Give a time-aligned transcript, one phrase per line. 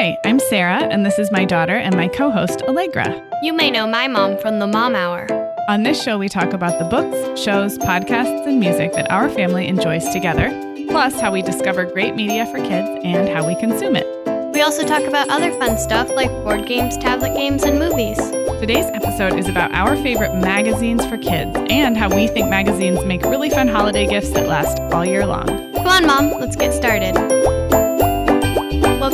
[0.00, 3.22] Hi, I'm Sarah, and this is my daughter and my co host, Allegra.
[3.42, 5.26] You may know my mom from the Mom Hour.
[5.68, 9.68] On this show, we talk about the books, shows, podcasts, and music that our family
[9.68, 10.48] enjoys together,
[10.88, 14.06] plus how we discover great media for kids and how we consume it.
[14.54, 18.16] We also talk about other fun stuff like board games, tablet games, and movies.
[18.58, 23.20] Today's episode is about our favorite magazines for kids and how we think magazines make
[23.24, 25.46] really fun holiday gifts that last all year long.
[25.74, 27.59] Come on, Mom, let's get started.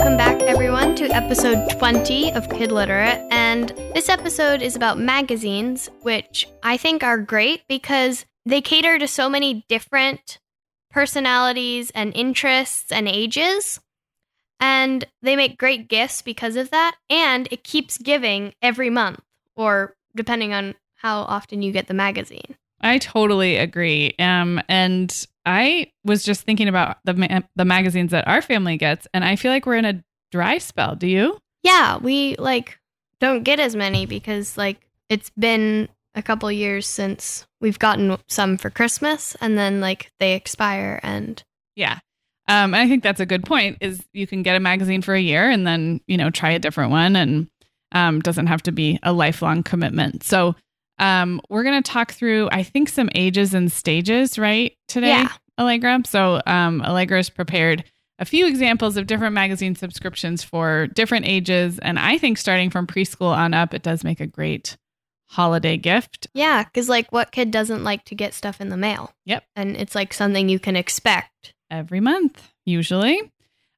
[0.07, 3.27] Welcome back, everyone, to episode 20 of Kid Literate.
[3.33, 9.09] And this episode is about magazines, which I think are great because they cater to
[9.09, 10.39] so many different
[10.93, 13.81] personalities and interests and ages.
[14.61, 16.95] And they make great gifts because of that.
[17.11, 19.23] And it keeps giving every month,
[19.57, 22.55] or depending on how often you get the magazine.
[22.81, 24.15] I totally agree.
[24.19, 29.07] Um, and I was just thinking about the ma- the magazines that our family gets,
[29.15, 30.95] and I feel like we're in a dry spell.
[30.95, 31.39] Do you?
[31.63, 32.79] Yeah, we like
[33.21, 38.57] don't get as many because like it's been a couple years since we've gotten some
[38.59, 41.43] for Christmas, and then like they expire, and
[41.75, 41.99] Yeah.
[42.49, 43.79] Um, and I think that's a good point.
[43.81, 46.59] Is you can get a magazine for a year and then you know try a
[46.59, 47.49] different one, and
[47.93, 50.23] um, doesn't have to be a lifelong commitment.
[50.23, 50.55] So
[50.99, 55.29] um, we're gonna talk through I think some ages and stages right today, Yeah.
[55.59, 56.01] Allegra.
[56.07, 57.85] So um, Allegra's prepared
[58.19, 62.87] a few examples of different magazine subscriptions for different ages, and I think starting from
[62.87, 64.77] preschool on up, it does make a great
[65.29, 66.27] holiday gift.
[66.35, 69.13] yeah, because like what kid doesn't like to get stuff in the mail?
[69.27, 69.45] Yep.
[69.57, 71.53] and it's like something you can expect.
[71.71, 73.21] every month, usually.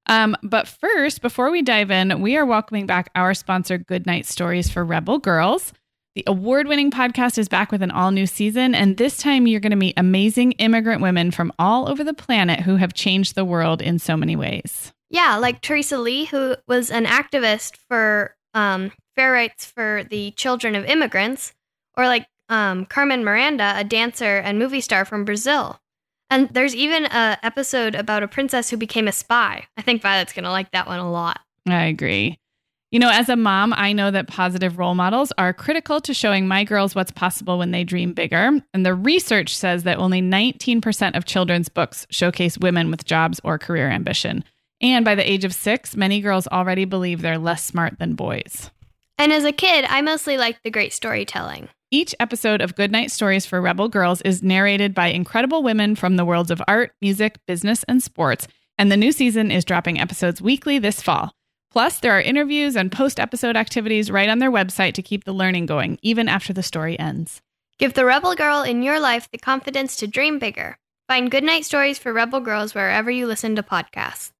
[0.06, 4.70] Um, but first, before we dive in, we are welcoming back our sponsor, Goodnight Stories
[4.70, 5.72] for Rebel Girls.
[6.18, 9.60] The award winning podcast is back with an all new season, and this time you're
[9.60, 13.44] going to meet amazing immigrant women from all over the planet who have changed the
[13.44, 14.92] world in so many ways.
[15.10, 20.74] Yeah, like Teresa Lee, who was an activist for um, fair rights for the children
[20.74, 21.54] of immigrants,
[21.96, 25.80] or like um, Carmen Miranda, a dancer and movie star from Brazil.
[26.30, 29.68] And there's even a episode about a princess who became a spy.
[29.76, 31.38] I think Violet's gonna like that one a lot.
[31.68, 32.40] I agree.
[32.90, 36.48] You know, as a mom, I know that positive role models are critical to showing
[36.48, 38.62] my girls what's possible when they dream bigger.
[38.72, 43.58] And the research says that only 19% of children's books showcase women with jobs or
[43.58, 44.42] career ambition.
[44.80, 48.70] And by the age of six, many girls already believe they're less smart than boys.
[49.18, 51.68] And as a kid, I mostly liked the great storytelling.
[51.90, 56.24] Each episode of Goodnight Stories for Rebel Girls is narrated by incredible women from the
[56.24, 58.48] worlds of art, music, business, and sports.
[58.78, 61.34] And the new season is dropping episodes weekly this fall.
[61.70, 65.32] Plus, there are interviews and post episode activities right on their website to keep the
[65.32, 67.42] learning going, even after the story ends.
[67.78, 70.78] Give the rebel girl in your life the confidence to dream bigger.
[71.08, 74.32] Find Goodnight Stories for Rebel Girls wherever you listen to podcasts.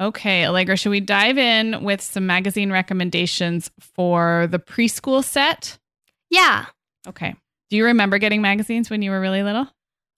[0.00, 5.78] Okay, Allegra, should we dive in with some magazine recommendations for the preschool set?
[6.30, 6.66] Yeah,
[7.06, 7.34] Okay.
[7.70, 9.66] Do you remember getting magazines when you were really little?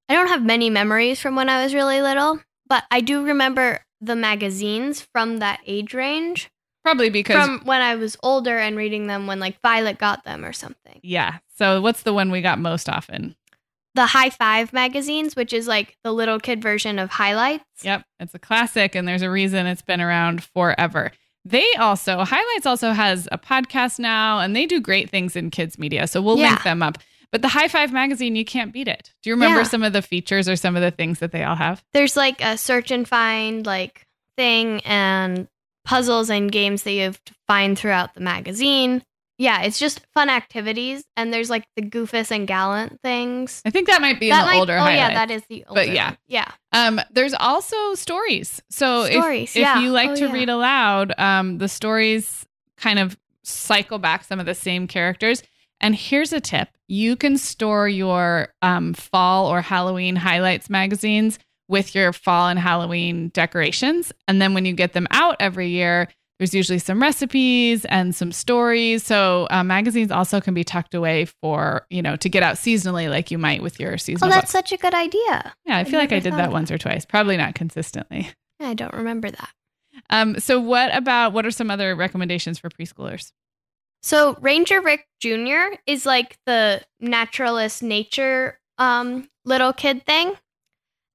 [0.08, 3.83] I don't have many memories from when I was really little, but I do remember
[4.06, 6.50] the magazines from that age range
[6.84, 7.36] Probably because.
[7.36, 11.00] from when I was older and reading them when like Violet got them or something.
[11.02, 11.38] yeah.
[11.56, 13.36] So, what's the one we got most often?
[13.94, 17.64] The High Five magazines, which is like the little kid version of highlights.
[17.84, 21.12] Yep, it's a classic, and there's a reason it's been around forever.
[21.44, 25.78] They also, Highlights also has a podcast now, and they do great things in kids'
[25.78, 26.06] media.
[26.08, 26.50] So we'll Yeah.
[26.50, 26.98] link them up.
[27.34, 29.12] But the High Five magazine, you can't beat it.
[29.24, 29.66] Do you remember Yeah.
[29.66, 31.82] some of the features or some of the things that they all have?
[31.92, 34.06] There's like a search and find like
[34.36, 35.48] thing and
[35.84, 39.02] puzzles and games that you have to find throughout the magazine.
[39.36, 43.62] Yeah, it's just fun activities and there's like the Goofus and Gallant things.
[43.64, 45.82] I think that might be in the might- older Oh yeah, that is the older.
[45.82, 46.10] yeah.
[46.10, 46.18] one.
[46.28, 46.50] Yeah.
[46.70, 48.62] Um, there's also stories.
[48.70, 49.80] So if- Stories, if, yeah.
[49.80, 50.32] you like Oh, to yeah.
[50.32, 52.46] read aloud, um, the stories
[52.76, 55.42] kind of cycle back some of the same characters.
[55.80, 61.94] And here's a tip: you can store your um, fall or Halloween highlights magazines with
[61.94, 66.08] your fall and Halloween decorations, and then when you get them out every year.
[66.40, 69.04] There's usually some recipes and some stories.
[69.04, 73.08] So uh, magazines also can be tucked away for you know to get out seasonally,
[73.08, 74.32] like you might with your seasonal.
[74.32, 75.54] Oh, that's such a good idea.
[75.64, 77.04] Yeah, I I've feel like I did that once or twice.
[77.04, 78.30] Probably not consistently.
[78.60, 79.50] I don't remember that.
[80.10, 83.30] Um, so what about what are some other recommendations for preschoolers?
[84.04, 85.76] So Ranger Rick Jr.
[85.86, 90.34] is like the naturalist nature um little kid thing.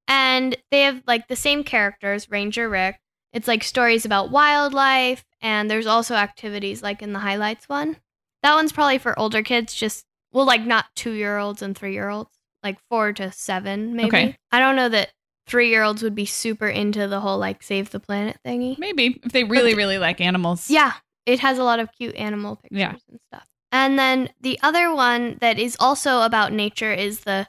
[0.07, 2.99] And they have like the same characters, Ranger Rick.
[3.31, 7.97] It's like stories about wildlife and there's also activities like in the highlights one.
[8.41, 12.31] That one's probably for older kids, just well like not 2-year-olds and 3-year-olds,
[12.63, 14.07] like 4 to 7 maybe.
[14.07, 14.35] Okay.
[14.51, 15.11] I don't know that
[15.45, 18.79] three year olds would be super into the whole like save the planet thingy.
[18.79, 20.71] Maybe if they really, really like animals.
[20.71, 20.93] Yeah,
[21.29, 22.95] it has a lot of cute animal pictures Yeah.
[23.09, 23.47] and stuff.
[23.71, 27.47] And then the other one that is also about nature is the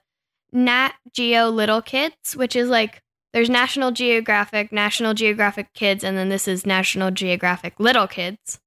[0.53, 6.29] Nat Geo Little Kids, which is like there's National Geographic, National Geographic Kids, and then
[6.29, 8.61] this is National Geographic Little Kids.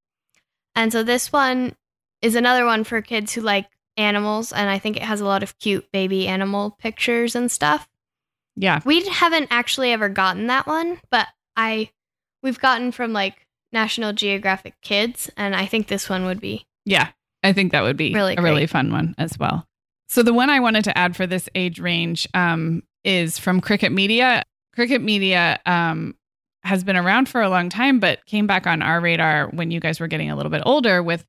[0.74, 1.76] And so this one
[2.22, 5.42] is another one for kids who like animals, and I think it has a lot
[5.44, 7.88] of cute baby animal pictures and stuff.
[8.56, 8.80] Yeah.
[8.84, 11.90] We haven't actually ever gotten that one, but I
[12.42, 13.43] we've gotten from like
[13.74, 17.08] National Geographic Kids, and I think this one would be Yeah.
[17.42, 19.66] I think that would be Really a really fun one as well.
[20.08, 23.92] So the one I wanted to add for this age range um, is from Cricket
[23.92, 24.44] Media.
[24.74, 26.14] Cricket Media um,
[26.62, 29.78] has been around for a long time, but came back on our radar when you
[29.78, 31.26] guys were getting a little bit older with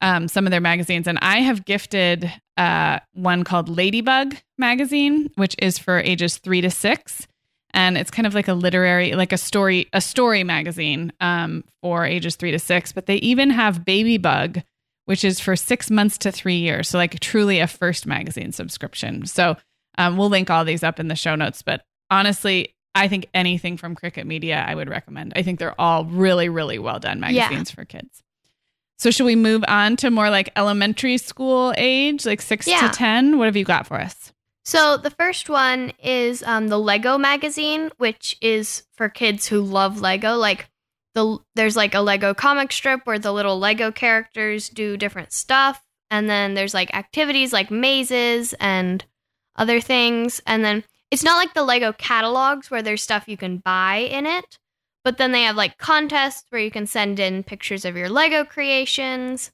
[0.00, 1.06] um, some of their magazines.
[1.06, 6.70] And I have gifted uh, one called Ladybug magazine, which is for ages three to
[6.70, 7.28] six.
[7.74, 12.04] And it's kind of like a literary, like a story, a story magazine um, for
[12.04, 12.92] ages three to six.
[12.92, 14.60] But they even have Baby Bug,
[15.06, 16.88] which is for six months to three years.
[16.90, 19.24] So, like, truly a first magazine subscription.
[19.26, 19.56] So,
[19.98, 21.62] um, we'll link all these up in the show notes.
[21.62, 25.32] But honestly, I think anything from Cricket Media, I would recommend.
[25.34, 28.22] I think they're all really, really well done magazines for kids.
[28.98, 32.82] So, should we move on to more like elementary school age, like six Yeah.
[32.82, 33.38] to 10?
[33.38, 34.32] What have you got for us?
[34.64, 40.00] So the first one is um, the Lego magazine, which is for kids who love
[40.00, 40.36] Lego.
[40.36, 40.70] Like
[41.14, 45.82] the there's like a Lego comic strip where the little Lego characters do different stuff,
[46.10, 49.04] and then there's like activities like mazes and
[49.56, 53.58] other things, and then it's not like the Lego catalogs where there's stuff you can
[53.58, 54.58] buy in it,
[55.04, 58.44] but then they have like contests where you can send in pictures of your Lego
[58.44, 59.50] creations,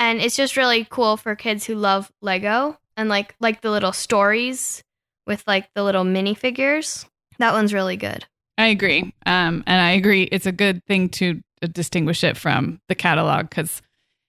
[0.00, 3.92] and it's just really cool for kids who love Lego and like like the little
[3.92, 4.82] stories
[5.26, 7.06] with like the little minifigures.
[7.38, 8.26] That one's really good.
[8.58, 9.14] I agree.
[9.26, 10.24] Um, and I agree.
[10.24, 13.80] It's a good thing to uh, distinguish it from the catalog because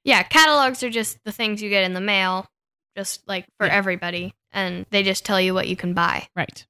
[0.04, 2.46] Yeah, catalogs are just the things you get in the mail,
[2.98, 3.74] just like for Yeah.
[3.74, 6.28] everybody, and they just tell you what you can buy.
[6.36, 6.66] Right.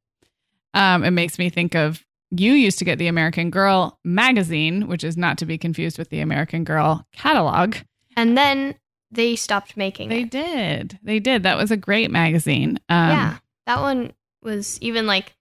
[0.73, 5.03] Um, it makes me think of you used to get the American Girl magazine, which
[5.03, 7.75] is not to be confused with the American Girl catalog.
[8.17, 8.75] And then
[9.13, 10.31] they stopped making They it.
[10.31, 10.99] did.
[11.03, 11.43] They did.
[11.43, 12.79] That was a great magazine.
[12.89, 15.35] Um, yeah, that one was even like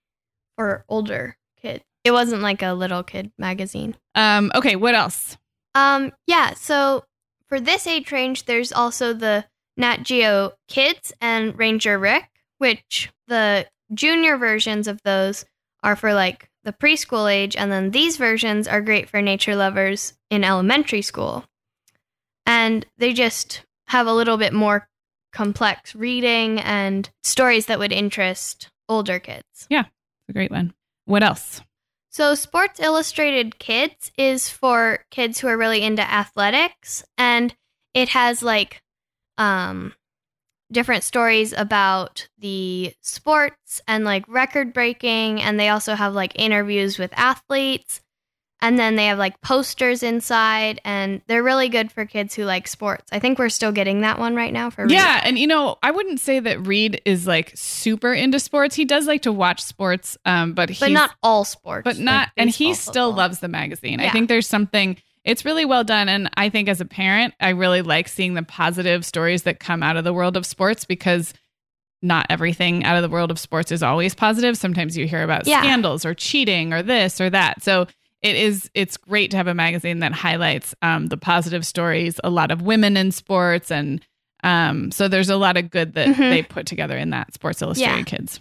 [0.57, 1.83] for older kids.
[2.03, 3.95] It wasn't like a little kid magazine.
[4.15, 4.75] Um, okay.
[4.75, 5.37] What else?
[5.75, 7.05] Um, yeah, so
[7.47, 9.45] for this age range, there's also the
[9.77, 12.29] Nat Geo Kids and Ranger Rick,
[12.59, 15.45] which the junior versions of those
[15.81, 20.13] are for like the preschool age, and then these versions are great for nature lovers
[20.29, 21.43] in elementary school.
[22.45, 24.87] And they just have a little bit more
[25.31, 29.67] complex reading and stories that would interest older kids.
[29.69, 29.85] Yeah,
[30.29, 30.73] a great one.
[31.05, 31.61] What else?
[32.09, 37.55] So, Sports Illustrated Kids is for kids who are really into athletics, and
[37.95, 38.83] it has like
[39.39, 39.95] um,
[40.71, 46.99] different stories about the sports and like record breaking, and they also have like interviews
[46.99, 47.99] with athletes,
[48.63, 52.67] and then they have like posters inside, and they're really good for kids who like
[52.67, 53.05] sports.
[53.11, 54.93] I think we're still getting that one right now for Reed.
[54.93, 58.75] Yeah, and you know, I wouldn't say that Reed is like super into sports.
[58.75, 62.29] He does like to watch sports, um, but but not all sports, but like not
[62.37, 64.95] and he baseball, still loves the magazine i think there's something
[65.25, 68.43] it's really well done and i think as a parent i really like seeing the
[68.43, 71.33] positive stories that come out of the world of sports because
[72.01, 75.45] not everything out of the world of sports is always positive sometimes you hear about
[75.45, 75.61] Yeah.
[75.61, 77.87] scandals or cheating or this or that so
[78.23, 82.29] it is it's great to have a magazine that highlights um, the positive stories a
[82.29, 84.01] lot of women in sports and
[84.43, 86.17] um, so there's a lot of good that Mhm.
[86.29, 88.03] they put together in that sports illustrated Yeah.
[88.03, 88.39] kids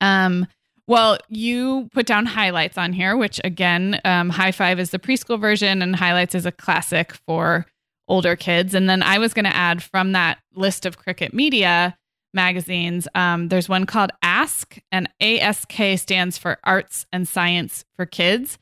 [0.00, 0.46] um
[0.88, 5.40] well, you put down highlights on here, which again, um, High Five is the preschool
[5.40, 7.66] version, and highlights is a classic for
[8.06, 8.72] older kids.
[8.72, 11.98] And then I was going to add from that list of Cricket Media
[12.32, 18.56] magazines, um, there's one called Ask, and ASK stands for Arts and Science for Kids.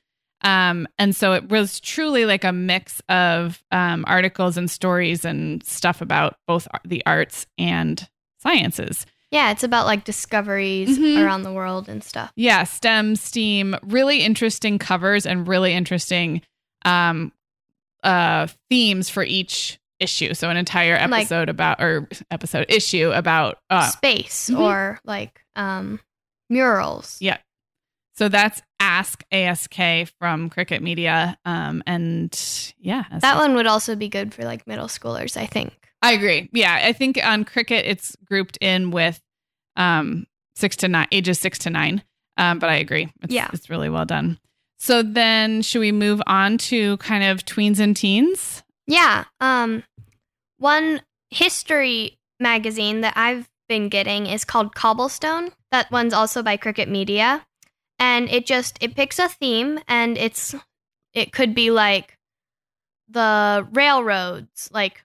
[0.45, 5.65] Um, and so it was truly like a mix of um, articles and stories and
[5.65, 8.07] stuff about both the arts and
[8.39, 9.07] sciences.
[9.31, 11.25] Yeah, it's about like discoveries Mhm.
[11.25, 12.31] around the world and stuff.
[12.37, 16.43] Yeah, STEM, STEAM, really interesting covers and really interesting
[16.85, 17.33] um
[18.05, 20.35] uh themes for each issue.
[20.35, 24.61] So an entire Like- episode about or episode issue about uh Space Mhm.
[24.61, 26.01] or like um
[26.51, 27.17] murals.
[27.21, 27.39] yeah.
[28.17, 29.75] So that's Ask ASK
[30.19, 31.39] from Cricket Media.
[31.45, 32.33] Um and
[32.79, 35.73] yeah, That one would also be good for like middle schoolers, I think.
[36.03, 36.49] I agree.
[36.53, 39.21] Yeah, I think on Cricket it's grouped in with
[39.77, 42.03] um 6 to 9 ages 6 to 9.
[42.37, 43.13] Um, but I agree.
[43.23, 43.49] It's, Yeah.
[43.53, 44.39] it's really well done.
[44.79, 48.63] So then, should we move on to kind of tweens and teens?
[48.87, 49.25] Yeah.
[49.41, 49.83] Um,
[50.59, 55.51] one history magazine that I've been getting is called Cobblestone.
[55.71, 57.47] That one's also by Cricket Media,
[57.99, 60.55] and it just it picks a theme, and it's
[61.13, 62.19] it could be like
[63.09, 65.05] the railroads, like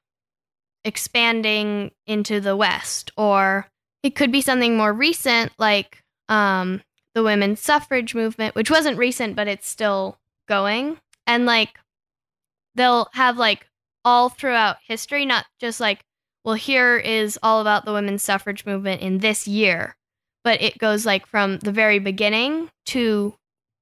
[0.84, 3.68] expanding into the west, or
[4.04, 6.82] it could be something more recent, like um,
[7.14, 10.18] the women's suffrage movement, which wasn't recent, but it's still
[10.48, 11.80] going, and like
[12.76, 13.68] they'll have like
[14.06, 16.06] all throughout history, not just like,
[16.44, 19.96] well, here is all about the women's suffrage movement in this year,
[20.50, 23.36] but it goes like from the very beginning to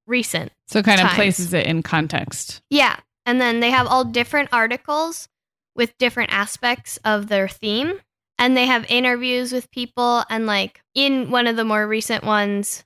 [0.06, 0.52] recent.
[0.66, 1.16] So, kind of Times.
[1.16, 2.60] places it in context.
[2.68, 3.00] Yeah.
[3.24, 5.30] And then they have all different articles
[5.74, 8.00] with different aspects of their theme.
[8.38, 10.24] And they have interviews with people.
[10.28, 12.84] And like in one of the more recent ones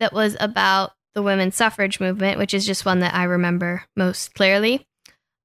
[0.00, 4.34] that was about the women's suffrage movement, which is just one that I remember most
[4.34, 4.84] clearly,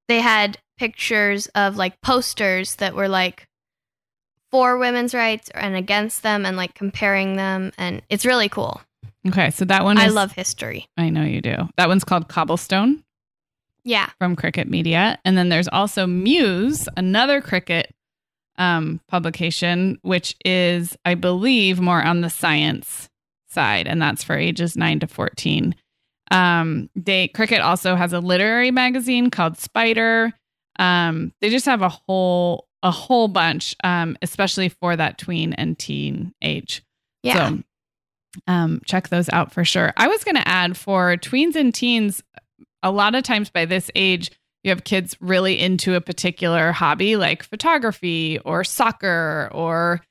[0.07, 3.47] they had pictures of like posters that were like
[4.55, 7.73] for women's rights and against them and like comparing them.
[7.77, 8.79] And it's really cool.
[9.27, 10.87] Okay, so that one is, I love history.
[10.95, 11.55] I know you do.
[11.75, 13.03] That one's called Cobblestone
[13.83, 14.09] Yeah.
[14.17, 17.93] from Cricket Media, and then there's also Muse, another Cricket
[18.57, 23.09] um, publication, which is, I believe, more on the science
[23.49, 25.75] side, and that's for ages nine to fourteen.
[26.31, 30.31] Um, they Cricket also has a literary magazine called Spider.
[30.79, 35.77] Um, they just have a whole a whole bunch, um, especially for that tween and
[35.77, 36.83] teen age.
[37.23, 37.49] Yeah.
[37.49, 37.63] So
[38.47, 39.91] um, check those out for sure.
[39.97, 42.21] I was going to add for tweens and teens,
[42.83, 44.29] a lot of times by this age,
[44.63, 50.01] you have kids really into a particular hobby like photography or soccer or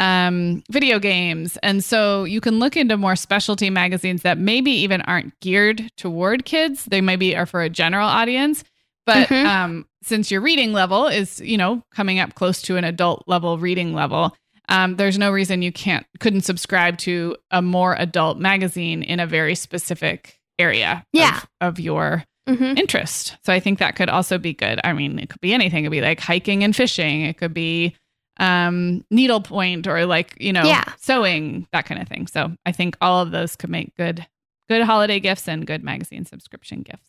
[0.00, 1.56] um, video games.
[1.62, 6.44] And so you can look into more specialty magazines that maybe even aren't geared toward
[6.44, 6.86] kids.
[6.86, 8.64] They maybe are for a general audience.
[9.06, 9.44] But Mhm.
[9.46, 13.56] um, since your reading level is, you know, coming up close to an adult level
[13.58, 14.36] reading level,
[14.68, 19.26] um, there's no reason you can't couldn't subscribe to a more adult magazine in a
[19.26, 21.38] very specific area Yeah.
[21.60, 23.36] of, of your hmm interest.
[23.44, 24.80] So I think that could also be good.
[24.84, 25.84] I mean, it could be anything.
[25.84, 27.22] It could be like hiking and fishing.
[27.22, 27.94] It could be
[28.38, 30.84] um needlepoint or like, you know, Yeah.
[30.98, 32.26] sewing, that kind of thing.
[32.26, 34.26] So I think all of those could make good
[34.68, 37.08] good holiday gifts and good magazine subscription gifts.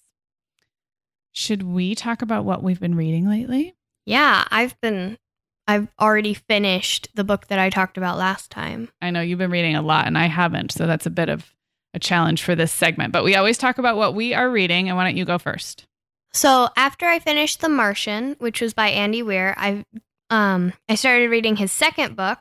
[1.37, 3.75] Should we talk about what we've been reading lately?
[4.07, 5.19] Yeah, I've been
[5.67, 8.89] I've already finished the book that I talked about last time.
[9.03, 11.53] I know you've been reading a lot and I haven't, so that's a bit of
[11.93, 13.13] a challenge for this segment.
[13.13, 15.85] But we always talk about what we are reading, and why don't you go first?
[16.33, 19.85] So, after I finished The Martian, which was by Andy Weir, I
[20.31, 22.39] um I started reading his second book,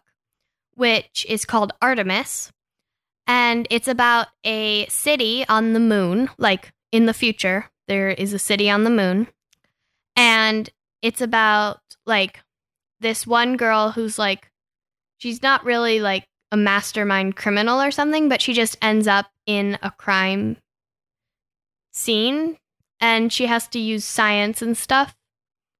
[0.74, 2.50] which is called Artemis,
[3.26, 7.70] and it's about a city on the moon, like in the future.
[7.88, 9.28] There is a city on the moon.
[10.16, 10.68] And
[11.02, 12.42] it's about like
[13.00, 14.50] this one girl who's like
[15.18, 19.78] she's not really like a mastermind criminal or something, but she just ends up in
[19.82, 20.56] a crime
[21.92, 22.56] scene
[23.00, 25.16] and she has to use science and stuff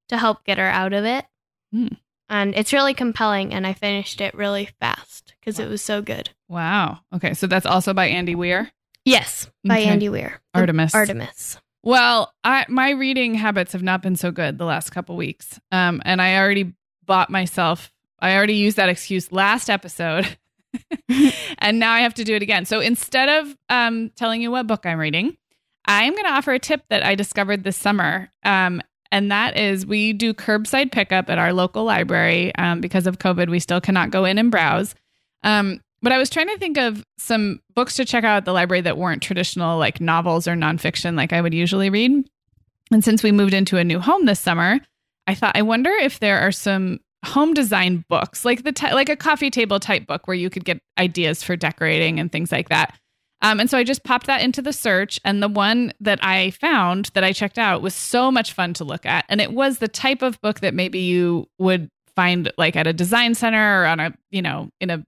[0.09, 1.25] to help get her out of it.
[1.73, 1.89] Hmm.
[2.29, 6.31] And it's really compelling, and I finished it really fast because it was so good.
[6.49, 6.99] Wow.
[7.15, 8.73] Okay, so that's also by Andy Weir.
[9.05, 9.89] Yes, by Okay.
[9.89, 10.41] Andy Weir.
[10.53, 10.93] Artemis.
[10.93, 11.59] Artemis.
[11.87, 15.61] Well, I my reading habits have not been so good the last couple weeks.
[15.71, 16.75] Um, and I already
[17.05, 17.93] bought myself.
[18.19, 20.37] I already used that excuse last episode,
[21.59, 22.65] and now I have to do it again.
[22.65, 25.37] So instead of um, telling you what book I'm reading,
[25.85, 28.31] I'm going to offer a tip that I discovered this summer.
[28.43, 32.53] Um, and that is we do curbside pickup at our local library.
[32.57, 34.97] Um, because of COVID, we still cannot go in and browse.
[35.45, 38.53] Um, but I was trying to think of some books to check out at the
[38.53, 42.29] library that weren't traditional, like novels or nonfiction, like I would usually read.
[42.93, 44.79] And since we moved into a new home this summer,
[45.27, 49.17] I thought, I wonder if there are some home design books, like the like a
[49.17, 52.97] coffee table type book where you could get ideas for decorating and things like that.
[53.43, 56.53] Um, and so I just popped that into the search, and the one that I
[56.53, 59.79] found that I checked out was so much fun to look at, and it was
[59.79, 63.87] the type of book that maybe you would find like at a design center or
[63.87, 65.05] on a you know in a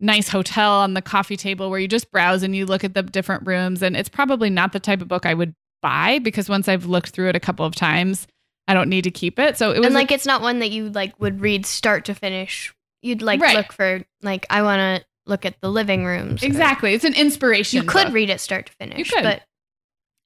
[0.00, 3.02] nice hotel on the coffee table where you just browse and you look at the
[3.02, 6.68] different rooms, and it's probably not the type of book I would buy because once
[6.68, 8.26] I've looked through it a couple of times,
[8.68, 9.56] I don't need to keep it.
[9.56, 12.04] So it was and a- like it's not one that you like would read start
[12.06, 12.74] to finish.
[13.02, 13.56] You'd like Right.
[13.56, 16.42] look for like I want to look at the living rooms.
[16.42, 17.82] exactly it's an inspiration.
[17.82, 18.14] You could book.
[18.14, 19.10] read it start to finish.
[19.10, 19.22] could.
[19.22, 19.42] but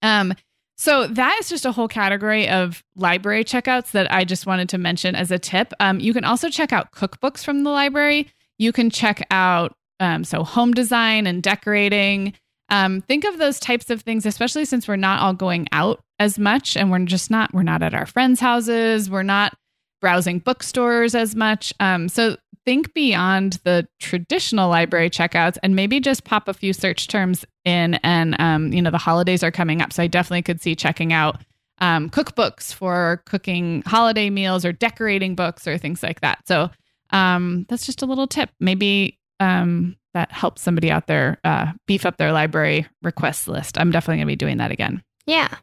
[0.03, 0.35] Um,
[0.79, 4.79] so that is just a whole category of library checkouts that I just wanted to
[4.79, 5.73] mention as a tip.
[5.79, 8.31] Um, you can also check out cookbooks from the library.
[8.61, 12.35] You can check out um, so home design and decorating.
[12.71, 16.39] um, think of those types of things, especially since we're not all going out as
[16.39, 19.55] much and we're just not, we're not at our friends' houses, we're not
[20.01, 21.75] browsing bookstores as much.
[21.81, 27.09] Um, so think beyond the traditional library checkouts and maybe just pop a few search
[27.09, 27.95] terms in.
[27.97, 29.93] And, um, you know, the holidays are coming up.
[29.93, 31.43] So I definitely could see checking out
[31.79, 36.47] um, cookbooks for cooking holiday meals or decorating books or things like that.
[36.47, 36.71] So
[37.13, 38.51] um, that's just a little tip.
[38.61, 43.79] Maybe um, that helps somebody out there uh, beef up their library request list.
[43.79, 45.03] I'm definitely going to be doing that again.
[45.27, 45.55] Yeah.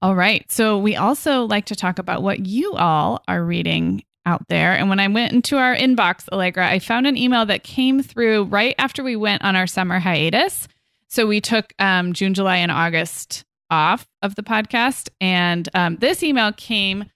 [0.00, 0.50] All right.
[0.50, 4.74] So we also like to talk about what you all are reading out there.
[4.74, 8.44] And when I went into our inbox, Allegra, I found an email that came through
[8.44, 10.68] right after we went on our summer hiatus.
[11.08, 15.08] So we took um, June, July, and August off of the podcast.
[15.20, 17.06] And um, this email came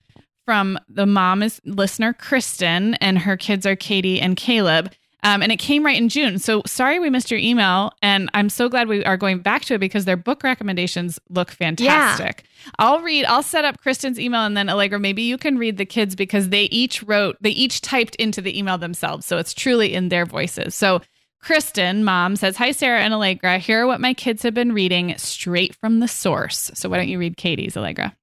[0.45, 4.93] from the mom is listener Kristen, and her kids are Katie and Caleb.
[5.25, 6.39] Um, and it came right in June.
[6.39, 7.93] So sorry we missed your email.
[8.03, 11.51] And I'm so glad we are going back to it because their book recommendations look
[11.51, 12.45] fantastic.
[12.45, 12.71] Yeah.
[12.81, 15.87] I'll read, I'll set up Kristen's email and then Allegra, maybe you can read the
[15.87, 19.25] kids because they each wrote, they each typed into the email themselves.
[19.25, 20.75] So it's truly in their voices.
[20.75, 21.01] So
[21.41, 23.59] Kristen, mom, says, Hi, Sarah and Allegra.
[23.59, 26.71] Here are what my kids have been reading straight from the source.
[26.75, 28.17] So why don't you read Katie's, Allegra?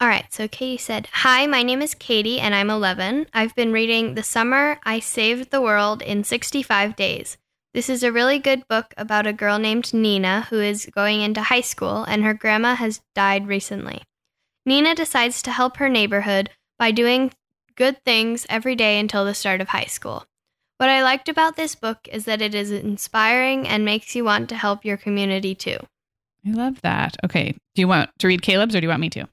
[0.00, 3.28] All right, so Katie said, Hi, my name is Katie and I'm 11.
[3.32, 7.38] I've been reading The Summer I Saved the World in 65 Days.
[7.72, 11.42] This is a really good book about a girl named Nina who is going into
[11.42, 14.02] high school and her grandma has died recently.
[14.66, 17.32] Nina decides to help her neighborhood by doing
[17.76, 20.26] good things every day until the start of high school.
[20.78, 24.48] What I liked about this book is that it is inspiring and makes you want
[24.48, 25.78] to help your community too.
[26.44, 27.16] I love that.
[27.24, 27.52] Okay.
[27.74, 29.28] Do you want to read Caleb's or do you want me to?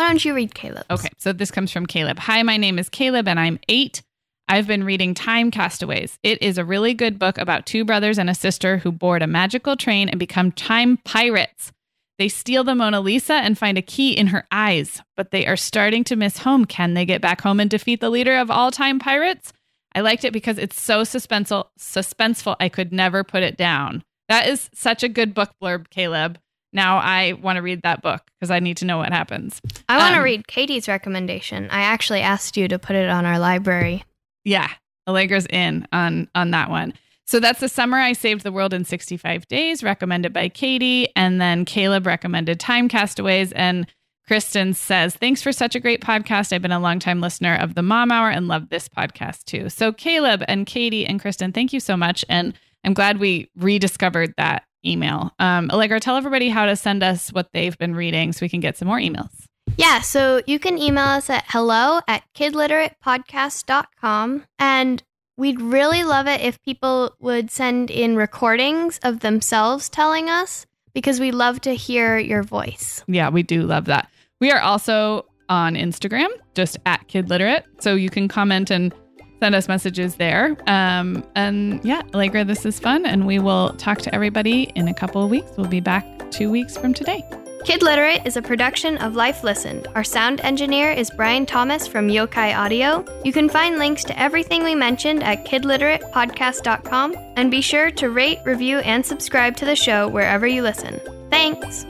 [0.00, 0.86] Why don't you read Caleb?
[0.90, 1.10] Okay.
[1.18, 2.18] So this comes from Caleb.
[2.20, 4.00] Hi, my name is Caleb and I'm eight.
[4.48, 6.18] I've been reading Time Castaways.
[6.22, 9.26] It is a really good book about two brothers and a sister who board a
[9.26, 11.70] magical train and become time pirates.
[12.16, 15.54] They steal the Mona Lisa and find a key in her eyes, but they are
[15.54, 16.64] starting to miss home.
[16.64, 19.52] Can they get back home and defeat the leader of all time pirates?
[19.94, 22.56] I liked it because it's so suspenseful, suspenseful.
[22.58, 24.02] I could never put it down.
[24.30, 26.38] That is such a good book blurb, Caleb.
[26.72, 29.60] Now I want to read that book because I need to know what happens.
[29.88, 31.68] I want to um, read Katie's recommendation.
[31.70, 34.04] I actually asked you to put it on our library.
[34.44, 34.70] Yeah,
[35.06, 36.94] Allegra's in on on that one.
[37.26, 41.40] So that's the summer I saved the world in 65 days, recommended by Katie, and
[41.40, 43.86] then Caleb recommended Time Castaways, and
[44.26, 46.52] Kristen says, "Thanks for such a great podcast.
[46.52, 49.92] I've been a longtime listener of the Mom Hour and love this podcast too." So
[49.92, 52.54] Caleb and Katie and Kristen, thank you so much, and
[52.84, 55.32] I'm glad we rediscovered that email.
[55.38, 58.60] Um, Allegra, tell everybody how to send us what they've been reading so we can
[58.60, 59.30] get some more emails.
[59.76, 64.44] Yeah, so you can email us at hello at kidliteratepodcast.com.
[64.58, 65.02] And
[65.36, 71.20] we'd really love it if people would send in recordings of themselves telling us because
[71.20, 73.04] we love to hear your voice.
[73.06, 74.10] Yeah, we do love that.
[74.40, 77.64] We are also on Instagram, just at kidliterate.
[77.80, 78.94] So you can comment and
[79.40, 80.56] send us messages there.
[80.66, 83.06] Um, and yeah, Allegra, this is fun.
[83.06, 85.50] And we will talk to everybody in a couple of weeks.
[85.56, 87.24] We'll be back two weeks from today.
[87.64, 89.86] Kid Literate is a production of Life Listened.
[89.94, 93.04] Our sound engineer is Brian Thomas from Yokai Audio.
[93.22, 98.38] You can find links to everything we mentioned at kidliteratepodcast.com and be sure to rate,
[98.46, 101.00] review, and subscribe to the show wherever you listen.
[101.28, 101.84] Thanks!